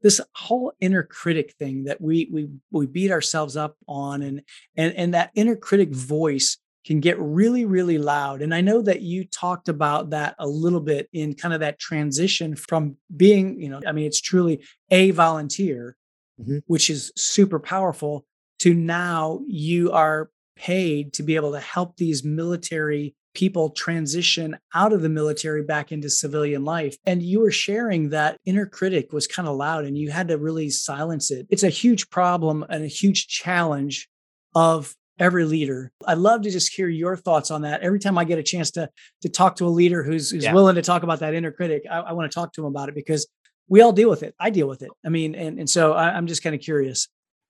[0.03, 4.43] this whole inner critic thing that we we we beat ourselves up on and
[4.75, 9.01] and and that inner critic voice can get really really loud and i know that
[9.01, 13.69] you talked about that a little bit in kind of that transition from being you
[13.69, 14.61] know i mean it's truly
[14.91, 15.95] a volunteer
[16.39, 16.57] mm-hmm.
[16.67, 18.25] which is super powerful
[18.59, 24.93] to now you are paid to be able to help these military people transition out
[24.93, 26.97] of the military back into civilian life.
[27.05, 30.37] And you were sharing that inner critic was kind of loud and you had to
[30.37, 31.47] really silence it.
[31.49, 34.07] It's a huge problem and a huge challenge
[34.55, 35.91] of every leader.
[36.05, 37.81] I'd love to just hear your thoughts on that.
[37.81, 38.89] Every time I get a chance to
[39.21, 40.53] to talk to a leader who's who's yeah.
[40.53, 42.89] willing to talk about that inner critic, I, I want to talk to him about
[42.89, 43.27] it because
[43.67, 44.35] we all deal with it.
[44.39, 44.89] I deal with it.
[45.05, 47.07] I mean, and and so I, I'm just kind of curious.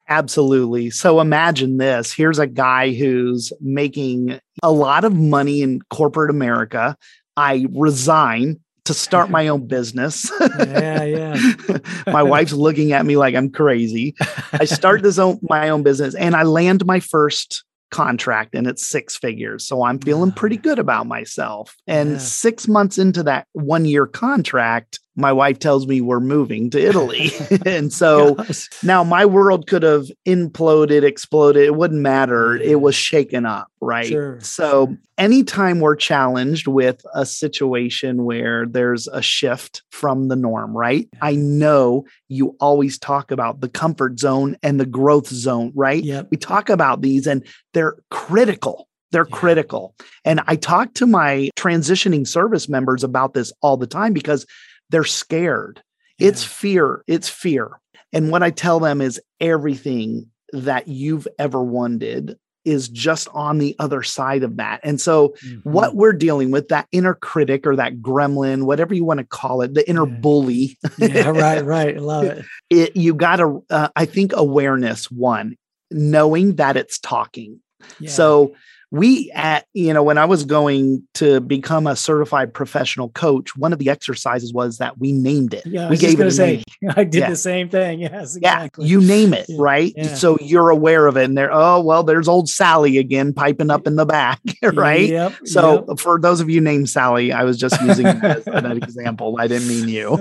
[0.09, 0.89] Absolutely.
[0.89, 2.11] So imagine this.
[2.11, 6.97] Here's a guy who's making a lot of money in corporate America.
[7.37, 10.29] I resign to start my own business.
[10.59, 11.53] yeah, yeah.
[12.07, 14.13] my wife's looking at me like I'm crazy.
[14.51, 18.85] I start this own my own business and I land my first contract and it's
[18.85, 19.65] six figures.
[19.65, 21.75] So I'm feeling pretty good about myself.
[21.87, 22.17] And yeah.
[22.17, 27.31] 6 months into that 1 year contract, my wife tells me we're moving to Italy.
[27.65, 28.69] and so Gosh.
[28.83, 31.63] now my world could have imploded, exploded.
[31.63, 32.55] It wouldn't matter.
[32.55, 34.07] It was shaken up, right?
[34.07, 34.39] Sure.
[34.41, 34.97] So sure.
[35.17, 41.07] anytime we're challenged with a situation where there's a shift from the norm, right?
[41.21, 46.03] I know you always talk about the comfort zone and the growth zone, right?
[46.03, 46.29] Yep.
[46.31, 49.37] We talk about these and they're critical they're yeah.
[49.37, 49.95] critical.
[50.25, 54.45] And I talk to my transitioning service members about this all the time because
[54.89, 55.81] they're scared.
[56.17, 56.29] Yeah.
[56.29, 57.03] It's fear.
[57.07, 57.79] It's fear.
[58.11, 63.75] And what I tell them is everything that you've ever wanted is just on the
[63.79, 64.79] other side of that.
[64.83, 65.69] And so, mm-hmm.
[65.69, 69.61] what we're dealing with, that inner critic or that gremlin, whatever you want to call
[69.61, 70.15] it, the inner yeah.
[70.15, 70.77] bully.
[70.97, 71.97] yeah, right, right.
[71.97, 72.45] I love it.
[72.69, 75.57] it you got to, uh, I think, awareness, one,
[75.91, 77.59] knowing that it's talking.
[77.99, 78.09] Yeah.
[78.09, 78.55] So,
[78.93, 83.73] we at you know when i was going to become a certified professional coach one
[83.73, 86.91] of the exercises was that we named it yeah, we gave it a say, name.
[86.95, 87.29] i did yeah.
[87.29, 88.85] the same thing yes exactly.
[88.85, 90.13] yeah you name it right yeah.
[90.13, 93.87] so you're aware of it and there oh well there's old sally again piping up
[93.87, 94.39] in the back
[94.73, 95.99] right yep, so yep.
[95.99, 99.67] for those of you named sally i was just using as an example i didn't
[99.67, 100.17] mean you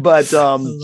[0.00, 0.80] but um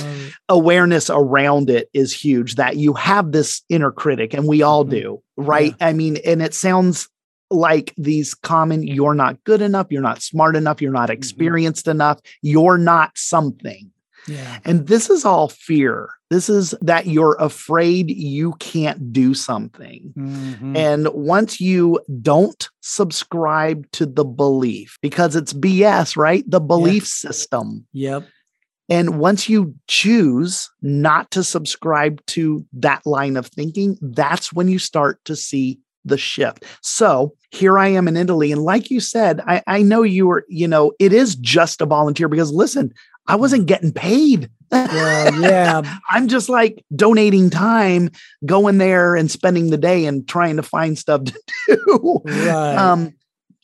[0.49, 4.90] awareness around it is huge that you have this inner critic and we all mm-hmm.
[4.90, 5.75] do right?
[5.79, 5.88] Yeah.
[5.88, 7.09] I mean, and it sounds
[7.51, 11.18] like these common you're not good enough, you're not smart enough, you're not mm-hmm.
[11.18, 11.97] experienced mm-hmm.
[11.97, 13.90] enough, you're not something.
[14.27, 14.59] Yeah.
[14.64, 16.09] And this is all fear.
[16.31, 20.12] This is that you're afraid you can't do something.
[20.16, 20.77] Mm-hmm.
[20.77, 26.42] And once you don't subscribe to the belief, because it's BS, right?
[26.49, 27.31] The belief yeah.
[27.31, 27.87] system.
[27.92, 28.27] Yep.
[28.88, 34.79] And once you choose not to subscribe to that line of thinking, that's when you
[34.79, 36.64] start to see the shift.
[36.83, 38.53] So here I am in Italy.
[38.53, 41.87] And like you said, I, I know you were, you know, it is just a
[41.87, 42.92] volunteer because listen,
[43.27, 44.51] I wasn't getting paid.
[44.70, 45.81] Well, yeah.
[46.11, 48.11] I'm just like donating time,
[48.44, 52.20] going there and spending the day and trying to find stuff to do.
[52.25, 52.77] Right.
[52.77, 53.14] Um,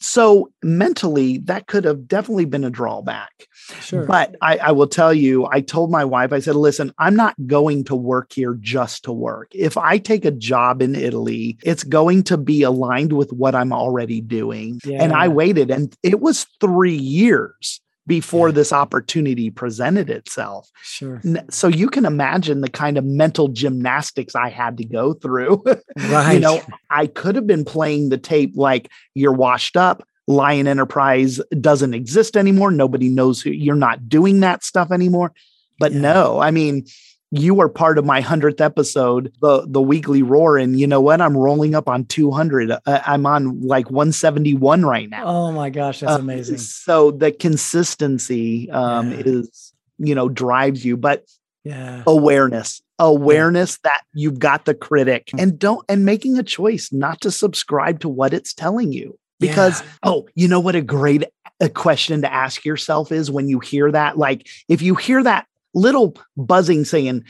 [0.00, 3.46] so mentally, that could have definitely been a drawback.
[3.80, 4.06] sure.
[4.06, 7.34] But I, I will tell you, I told my wife, I said, listen, I'm not
[7.46, 9.54] going to work here just to work.
[9.54, 13.72] If I take a job in Italy, it's going to be aligned with what I'm
[13.72, 14.80] already doing.
[15.02, 18.54] And I waited, and it was three years before Yeah.
[18.54, 20.68] this opportunity presented itself.
[20.82, 21.22] sure.
[21.48, 25.62] So you can imagine the kind of mental gymnastics I had to go through.
[26.10, 26.34] Right.
[26.34, 30.02] you know, I could have been playing the tape like you're washed up.
[30.26, 32.70] Lion Enterprise doesn't exist anymore.
[32.70, 35.32] Nobody knows who you're not doing that stuff anymore.
[35.78, 36.00] But Yeah.
[36.00, 36.84] no, I mean,
[37.32, 40.58] you are part of my 100th episode, the the weekly roar.
[40.58, 41.20] And you know what?
[41.20, 42.70] I'm rolling up on 200.
[42.72, 45.24] Uh, I'm on like 171 right now.
[45.26, 46.58] oh my gosh, that's Uh, amazing.
[46.58, 49.22] So the consistency um, Yeah.
[49.24, 50.96] is, you know, drives you.
[50.96, 51.24] But
[51.64, 52.02] Yeah.
[52.06, 55.42] awareness awareness that you've got the critic Mm.
[55.42, 59.80] and don't and making a choice not to subscribe to what it's telling you because
[59.80, 59.88] Yeah.
[60.04, 61.24] oh you know what a great
[61.60, 65.46] a question to ask yourself is when you hear that like if you hear that
[65.74, 67.24] little buzzing saying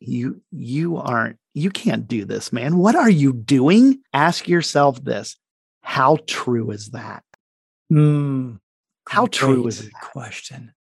[0.00, 2.78] you you aren't you can't do this man.
[2.78, 4.02] What are you doing?
[4.12, 5.36] Ask yourself this.
[5.82, 7.24] How true is that?
[7.92, 8.60] Mm,
[9.08, 9.92] how true is that?
[10.00, 10.72] question?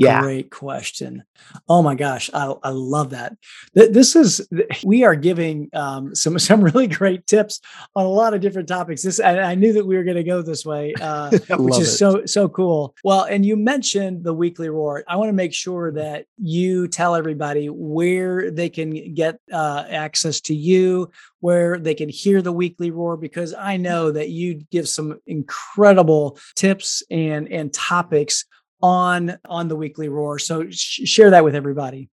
[0.00, 1.24] Yeah Great question.
[1.68, 3.36] Oh my gosh, I, I love that.
[3.74, 4.46] This is
[4.84, 7.60] we are giving um, some some really great tips
[7.94, 9.02] on a lot of different topics.
[9.02, 11.94] This I, I knew that we were going to go this way, uh, which is
[11.94, 11.96] it.
[11.96, 12.94] so so cool.
[13.04, 15.04] Well, and you mentioned the weekly roar.
[15.06, 20.40] I want to make sure that you tell everybody where they can get uh, access
[20.42, 21.10] to you,
[21.40, 26.38] where they can hear the weekly roar, because I know that you give some incredible
[26.54, 28.46] tips and and topics
[28.82, 30.38] on on the weekly roar.
[30.38, 32.08] So sh- share that with everybody.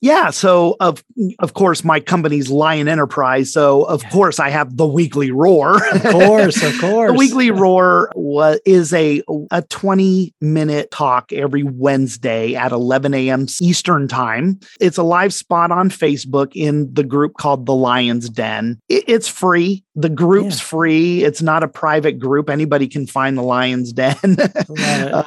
[0.00, 0.30] Yeah.
[0.30, 1.04] So of
[1.38, 3.52] of course my company's Lion Enterprise.
[3.52, 5.76] So of course I have the Weekly Roar.
[5.94, 7.12] Of course, of course.
[7.12, 13.46] the Weekly Roar was is a a 20 minute talk every Wednesday at 11 a.m.
[13.60, 14.58] Eastern time.
[14.80, 18.80] It's a live spot on Facebook in the group called the Lions Den.
[18.88, 19.84] It- it's free.
[19.94, 20.64] The group's Yeah.
[20.64, 21.22] free.
[21.22, 22.50] It's not a private group.
[22.50, 24.16] Anybody can find the Lions Den.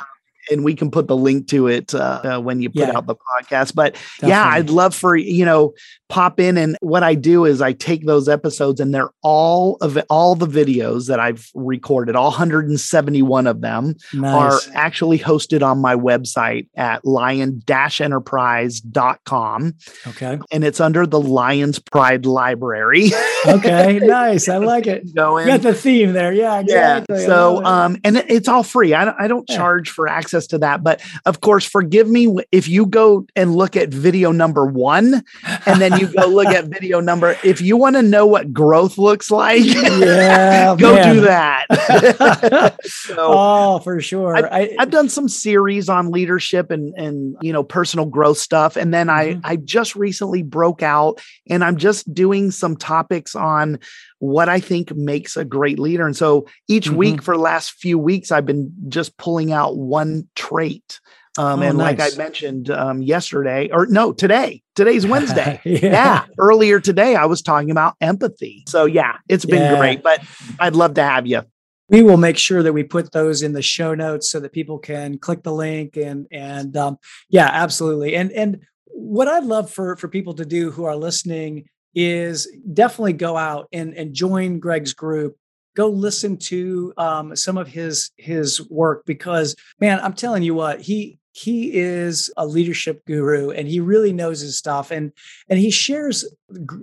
[0.52, 2.96] And we can put the link to it uh, uh, when you put Yeah.
[2.98, 3.74] out the podcast.
[3.76, 5.74] But yeah, I'd love for you know
[6.08, 9.98] pop in and what I do is I take those episodes and they're all of
[10.10, 14.68] all the videos that I've recorded, all 171 of them nice.
[14.68, 19.74] are actually hosted on my website at lion-enterprise.com
[20.08, 20.40] okay.
[20.52, 23.10] and it's under the Lions Pride Library.
[23.48, 24.00] Okay.
[24.04, 24.48] nice.
[24.50, 25.14] I like it.
[25.16, 26.34] Go You got the theme there.
[26.34, 26.60] Yeah.
[26.60, 27.20] Exactly.
[27.22, 27.26] Yeah.
[27.26, 28.94] So, um, and it's all free.
[28.94, 29.58] I don't, I don't Yeah.
[29.58, 33.76] charge for access to that, but of course, forgive me if you go and look
[33.76, 35.24] at video number one,
[35.66, 37.38] and then you go look at video number.
[37.44, 40.76] If you want to know what growth looks like, yeah.
[40.80, 41.16] go man.
[41.16, 42.76] do that.
[42.84, 44.36] so, oh, for sure.
[44.52, 48.94] I, I've done some series on leadership and and you know personal growth stuff and
[48.94, 49.42] then Mhm.
[49.44, 53.80] I I just recently broke out and I'm just doing some topics on
[54.20, 56.06] what I think makes a great leader.
[56.06, 56.96] And so each Mhm.
[56.96, 61.00] week for the last few weeks I've been just pulling out one trait.
[61.38, 64.62] Um, Oh, and like I mentioned um, yesterday or no today.
[64.76, 65.60] Today's Wednesday.
[65.66, 65.80] Yeah.
[65.92, 66.26] yeah.
[66.40, 68.64] Earlier today I was talking about empathy.
[68.68, 69.78] So yeah it's been Yeah.
[69.78, 70.22] great but
[70.60, 71.42] I'd love to have you
[71.88, 74.80] we will make sure that we put those in the show notes so that people
[74.80, 76.98] can click the link and and um,
[77.30, 78.16] yeah absolutely.
[78.16, 78.62] And and
[78.98, 81.66] what i'd love for for people to do who are listening
[81.96, 85.38] is definitely go out and and join greg's group.
[85.76, 90.82] Go listen to um, some of his his work because man i'm telling you what
[90.82, 95.12] he he is a leadership guru and he really knows his stuff and
[95.50, 96.24] and he shares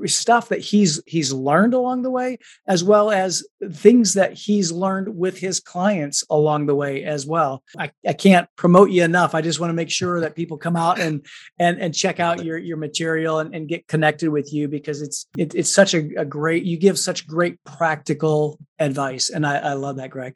[0.04, 2.36] stuff that he's he's learned along the way
[2.66, 7.62] as well as things that he's learned with his clients along the way as well.
[7.78, 9.34] I, I can't promote you enough.
[9.34, 11.24] I just want to make sure that people come out and
[11.58, 15.26] and and check out your your material and, and get connected with you because it's
[15.38, 19.30] it, it's such a, a great you give such great practical advice.
[19.30, 20.34] And I, I love that, Greg.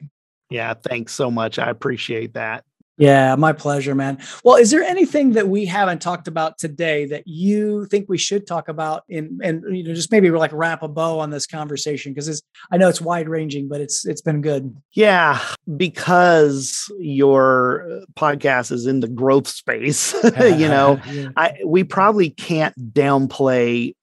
[0.49, 2.63] yeah thanks so much I appreciate that
[2.97, 4.17] Yeah, my pleasure, man.
[4.43, 8.47] Well, is there anything that we haven't talked about today that you think we should
[8.47, 12.11] talk about in and you know just maybe like wrap a bow on this conversation
[12.11, 14.75] because it's I know it's wide ranging, but it's it's been good.
[14.93, 15.39] Yeah,
[15.77, 21.29] because your uh, podcast is in the growth space, you know, Yeah.
[21.37, 23.93] I we probably can't downplay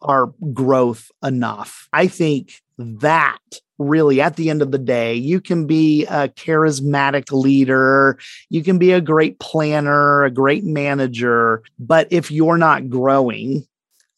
[0.00, 1.88] our growth enough.
[1.92, 3.38] I think that
[3.78, 8.18] really at the end of the day you can be a charismatic leader
[8.48, 13.66] you can be a great planner a great manager but if you're not growing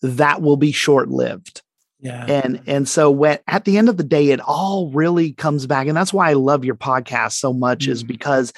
[0.02, 1.62] that will be short lived
[2.00, 2.24] Yeah.
[2.26, 5.86] and and so when at the end of the day it all really comes back
[5.86, 8.08] and that's why i love your podcast so much is Mm.
[8.08, 8.52] because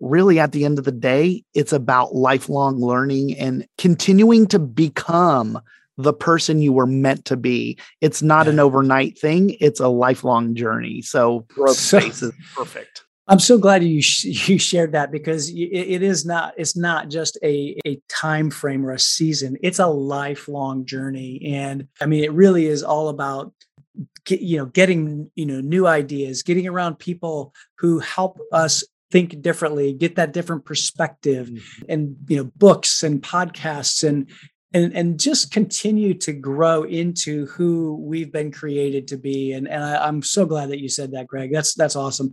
[0.00, 5.60] really at the end of the day it's about lifelong learning and continuing to become
[5.96, 7.78] the person you were meant to be.
[8.00, 11.02] It's not an overnight thing it's a lifelong journey.
[11.02, 13.04] So growth So- space is perfect.
[13.26, 17.08] I'm so glad you sh- you shared that because it, it is not it's not
[17.08, 19.56] just a a time frame or a season.
[19.62, 23.52] It's a lifelong journey, and I mean it really is all about
[24.26, 29.40] get, you know getting you know new ideas, getting around people who help us think
[29.40, 31.84] differently, get that different perspective, mm-hmm.
[31.88, 34.30] and you know books and podcasts and.
[34.74, 39.52] And, and just continue to grow into who we've been created to be.
[39.52, 41.52] And, and I, I'm so glad that you said that, Greg.
[41.52, 42.32] That's that's awesome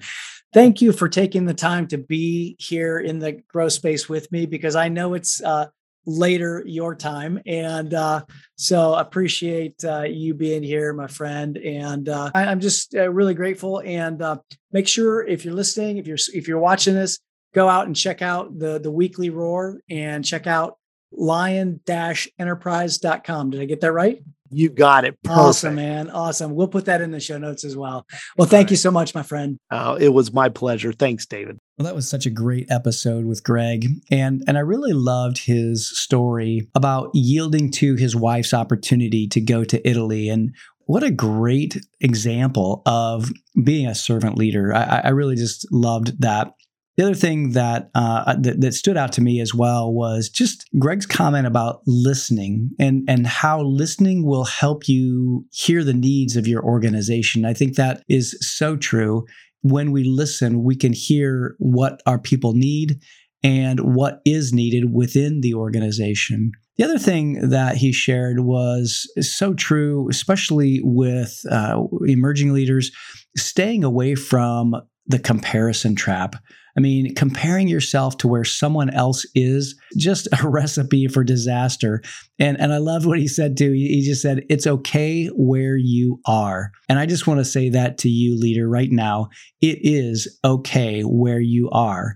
[0.54, 4.46] thank you for taking the time to be here in the grow space with me
[4.46, 5.68] because I know it's uh,
[6.06, 8.26] later your time, and uh,
[8.56, 11.58] so appreciate uh, you being here, my friend.
[11.58, 13.82] And uh, I, I'm just uh, really grateful.
[13.86, 14.38] And uh,
[14.72, 17.20] make sure if you're listening, if you're if you're watching this,
[17.54, 20.78] go out and check out the the weekly roar and check out
[21.12, 23.50] lion-enterprise.com.
[23.50, 24.22] Did I get that right?
[24.52, 25.40] you got it perfect.
[25.40, 26.10] Awesome, man.
[26.10, 26.54] Awesome.
[26.54, 28.06] We'll put that in the show notes as well.
[28.38, 29.58] Well, thank you so much, my friend.
[29.72, 33.44] Uh, it was my pleasure thanks david Well, that was such a great episode with
[33.44, 39.40] Greg, and and I really loved his story about yielding to his wife's opportunity to
[39.40, 40.54] go to Italy, and
[40.86, 43.32] what a great example of
[43.64, 44.76] being a servant leader.
[44.76, 46.54] I, I really just loved that.
[47.02, 50.70] The other thing that, uh, that that stood out to me as well was just
[50.78, 56.46] Greg's comment about listening and and how listening will help you hear the needs of
[56.46, 57.44] your organization.
[57.44, 59.26] I think that is so true
[59.64, 63.00] when we listen, we can hear what our people need
[63.42, 66.52] and what is needed within the organization.
[66.78, 72.92] The other thing that he shared was so true, especially with uh, emerging leaders,
[73.36, 74.76] staying away from
[75.12, 76.36] the comparison trap.
[76.78, 82.02] I mean, comparing yourself to where someone else is just a recipe for disaster.
[82.40, 83.72] And and I love what he said too.
[83.72, 87.70] He, he just said, "It's okay where you are." And I just want to say
[87.70, 89.30] that to you, leader, right now.
[89.62, 92.16] It is okay where you are.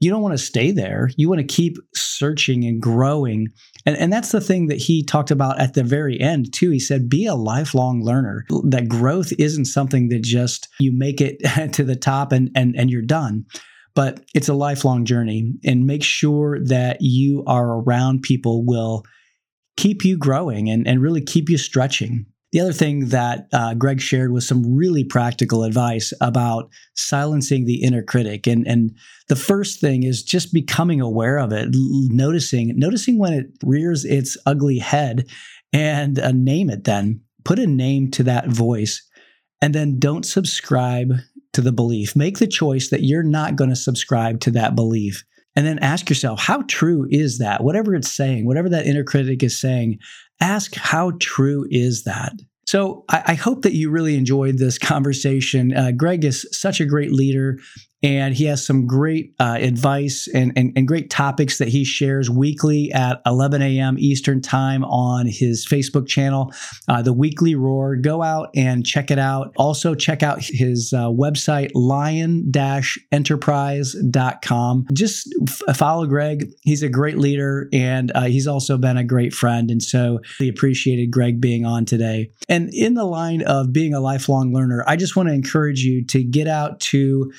[0.00, 1.08] You don't want to stay there.
[1.16, 3.48] You want to keep searching and growing.
[3.86, 6.70] And, and that's the thing that he talked about at the very end, too.
[6.70, 8.44] He said, be a lifelong learner.
[8.64, 11.38] That growth isn't something that just you make it
[11.72, 13.44] to the top and, and, and you're done
[13.94, 19.04] but it's a lifelong journey and make sure that you are around people will
[19.76, 24.00] keep you growing and, and really keep you stretching the other thing that uh, greg
[24.00, 28.96] shared was some really practical advice about silencing the inner critic and, and
[29.28, 34.38] the first thing is just becoming aware of it noticing noticing when it rears its
[34.46, 35.26] ugly head
[35.74, 39.06] and uh, name it then put a name to that voice
[39.60, 41.14] and then don't subscribe
[41.54, 42.14] to the belief.
[42.14, 45.24] Make the choice that you're not going to subscribe to that belief.
[45.56, 47.62] And then ask yourself, how true is that?
[47.62, 50.00] Whatever it's saying, whatever that inner critic is saying,
[50.44, 52.32] ask how true is that?
[52.66, 55.74] So I, I hope that you really enjoyed this conversation.
[55.74, 57.58] Uh, Greg is such a great leader,
[58.04, 62.28] and he has some great uh, advice and, and, and great topics that he shares
[62.28, 63.96] weekly at 11 a.m.
[63.98, 66.52] Eastern Time on his Facebook channel,
[66.86, 67.96] uh, The Weekly Roar.
[67.96, 69.54] Go out and check it out.
[69.56, 72.52] Also, check out his uh, website, lion
[73.10, 74.86] enterprise.com.
[74.92, 76.50] Just f- follow Greg.
[76.60, 79.70] He's a great leader, and uh, he's also been a great friend.
[79.70, 82.30] And so we appreciated Greg being on today.
[82.50, 86.04] And in the line of being a lifelong learner, I just want to encourage you
[86.08, 87.32] to get out to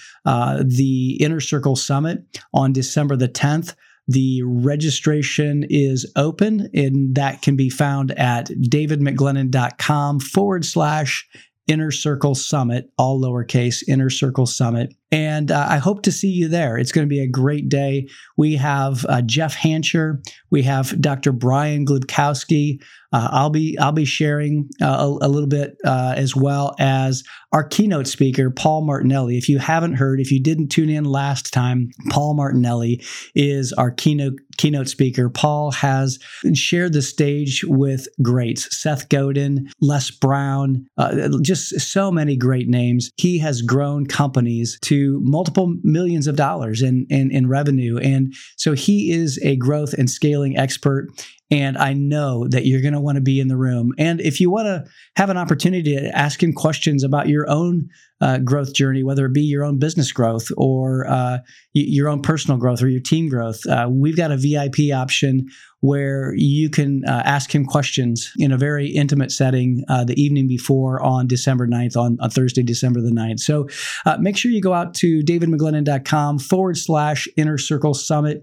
[0.64, 3.76] the Inner Circle Summit on December the 10th.
[4.08, 11.28] The registration is open, and that can be found at davidmcglennon.com forward slash
[11.68, 14.94] Inner Circle Summit, all lowercase, Inner Circle Summit.
[15.12, 16.78] And uh, I hope to see you there.
[16.78, 18.08] It's going to be a great day.
[18.38, 20.22] We have uh, Jeff Hancher,
[20.56, 21.32] we have Dr.
[21.32, 22.82] Brian Glibkowski.
[23.12, 24.88] Uh, I'll be I'll be sharing uh,
[25.22, 29.38] a, a, little bit uh, as well as our keynote speaker, Paul Martinelli.
[29.38, 33.02] If you haven't heard, if you didn't tune in last time, Paul Martinelli
[33.36, 35.30] is our keynote keynote speaker.
[35.30, 36.20] Paul has
[36.54, 43.12] shared the stage with greats: Seth Godin, Les Brown, uh, just so many great names.
[43.18, 48.74] He has grown companies to multiple millions of dollars in, in in revenue, and so
[48.74, 51.10] he is a growth and scaling expert.
[51.52, 53.92] And I know that you're going to want to be in the room.
[54.00, 54.84] And if you want to
[55.16, 57.88] have an opportunity to ask him questions about your own
[58.20, 61.38] uh, growth journey, whether it be your own business growth or uh,
[61.76, 65.46] y- your own personal growth or your team growth, uh, we've got a VIP option
[65.86, 70.48] where you can uh, ask him questions in a very intimate setting uh, the evening
[70.48, 73.40] before on December 9th, on, on Thursday, December the 9th.
[73.40, 73.68] So
[74.06, 78.42] uh, make sure you go out to davidmcglennon.com forward slash inner circle summit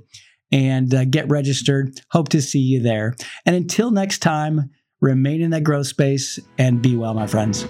[0.52, 2.00] and uh, get registered.
[2.12, 3.16] Hope to see you there.
[3.44, 4.70] And until next time,
[5.00, 7.66] remain in that growth space and be well, my friends.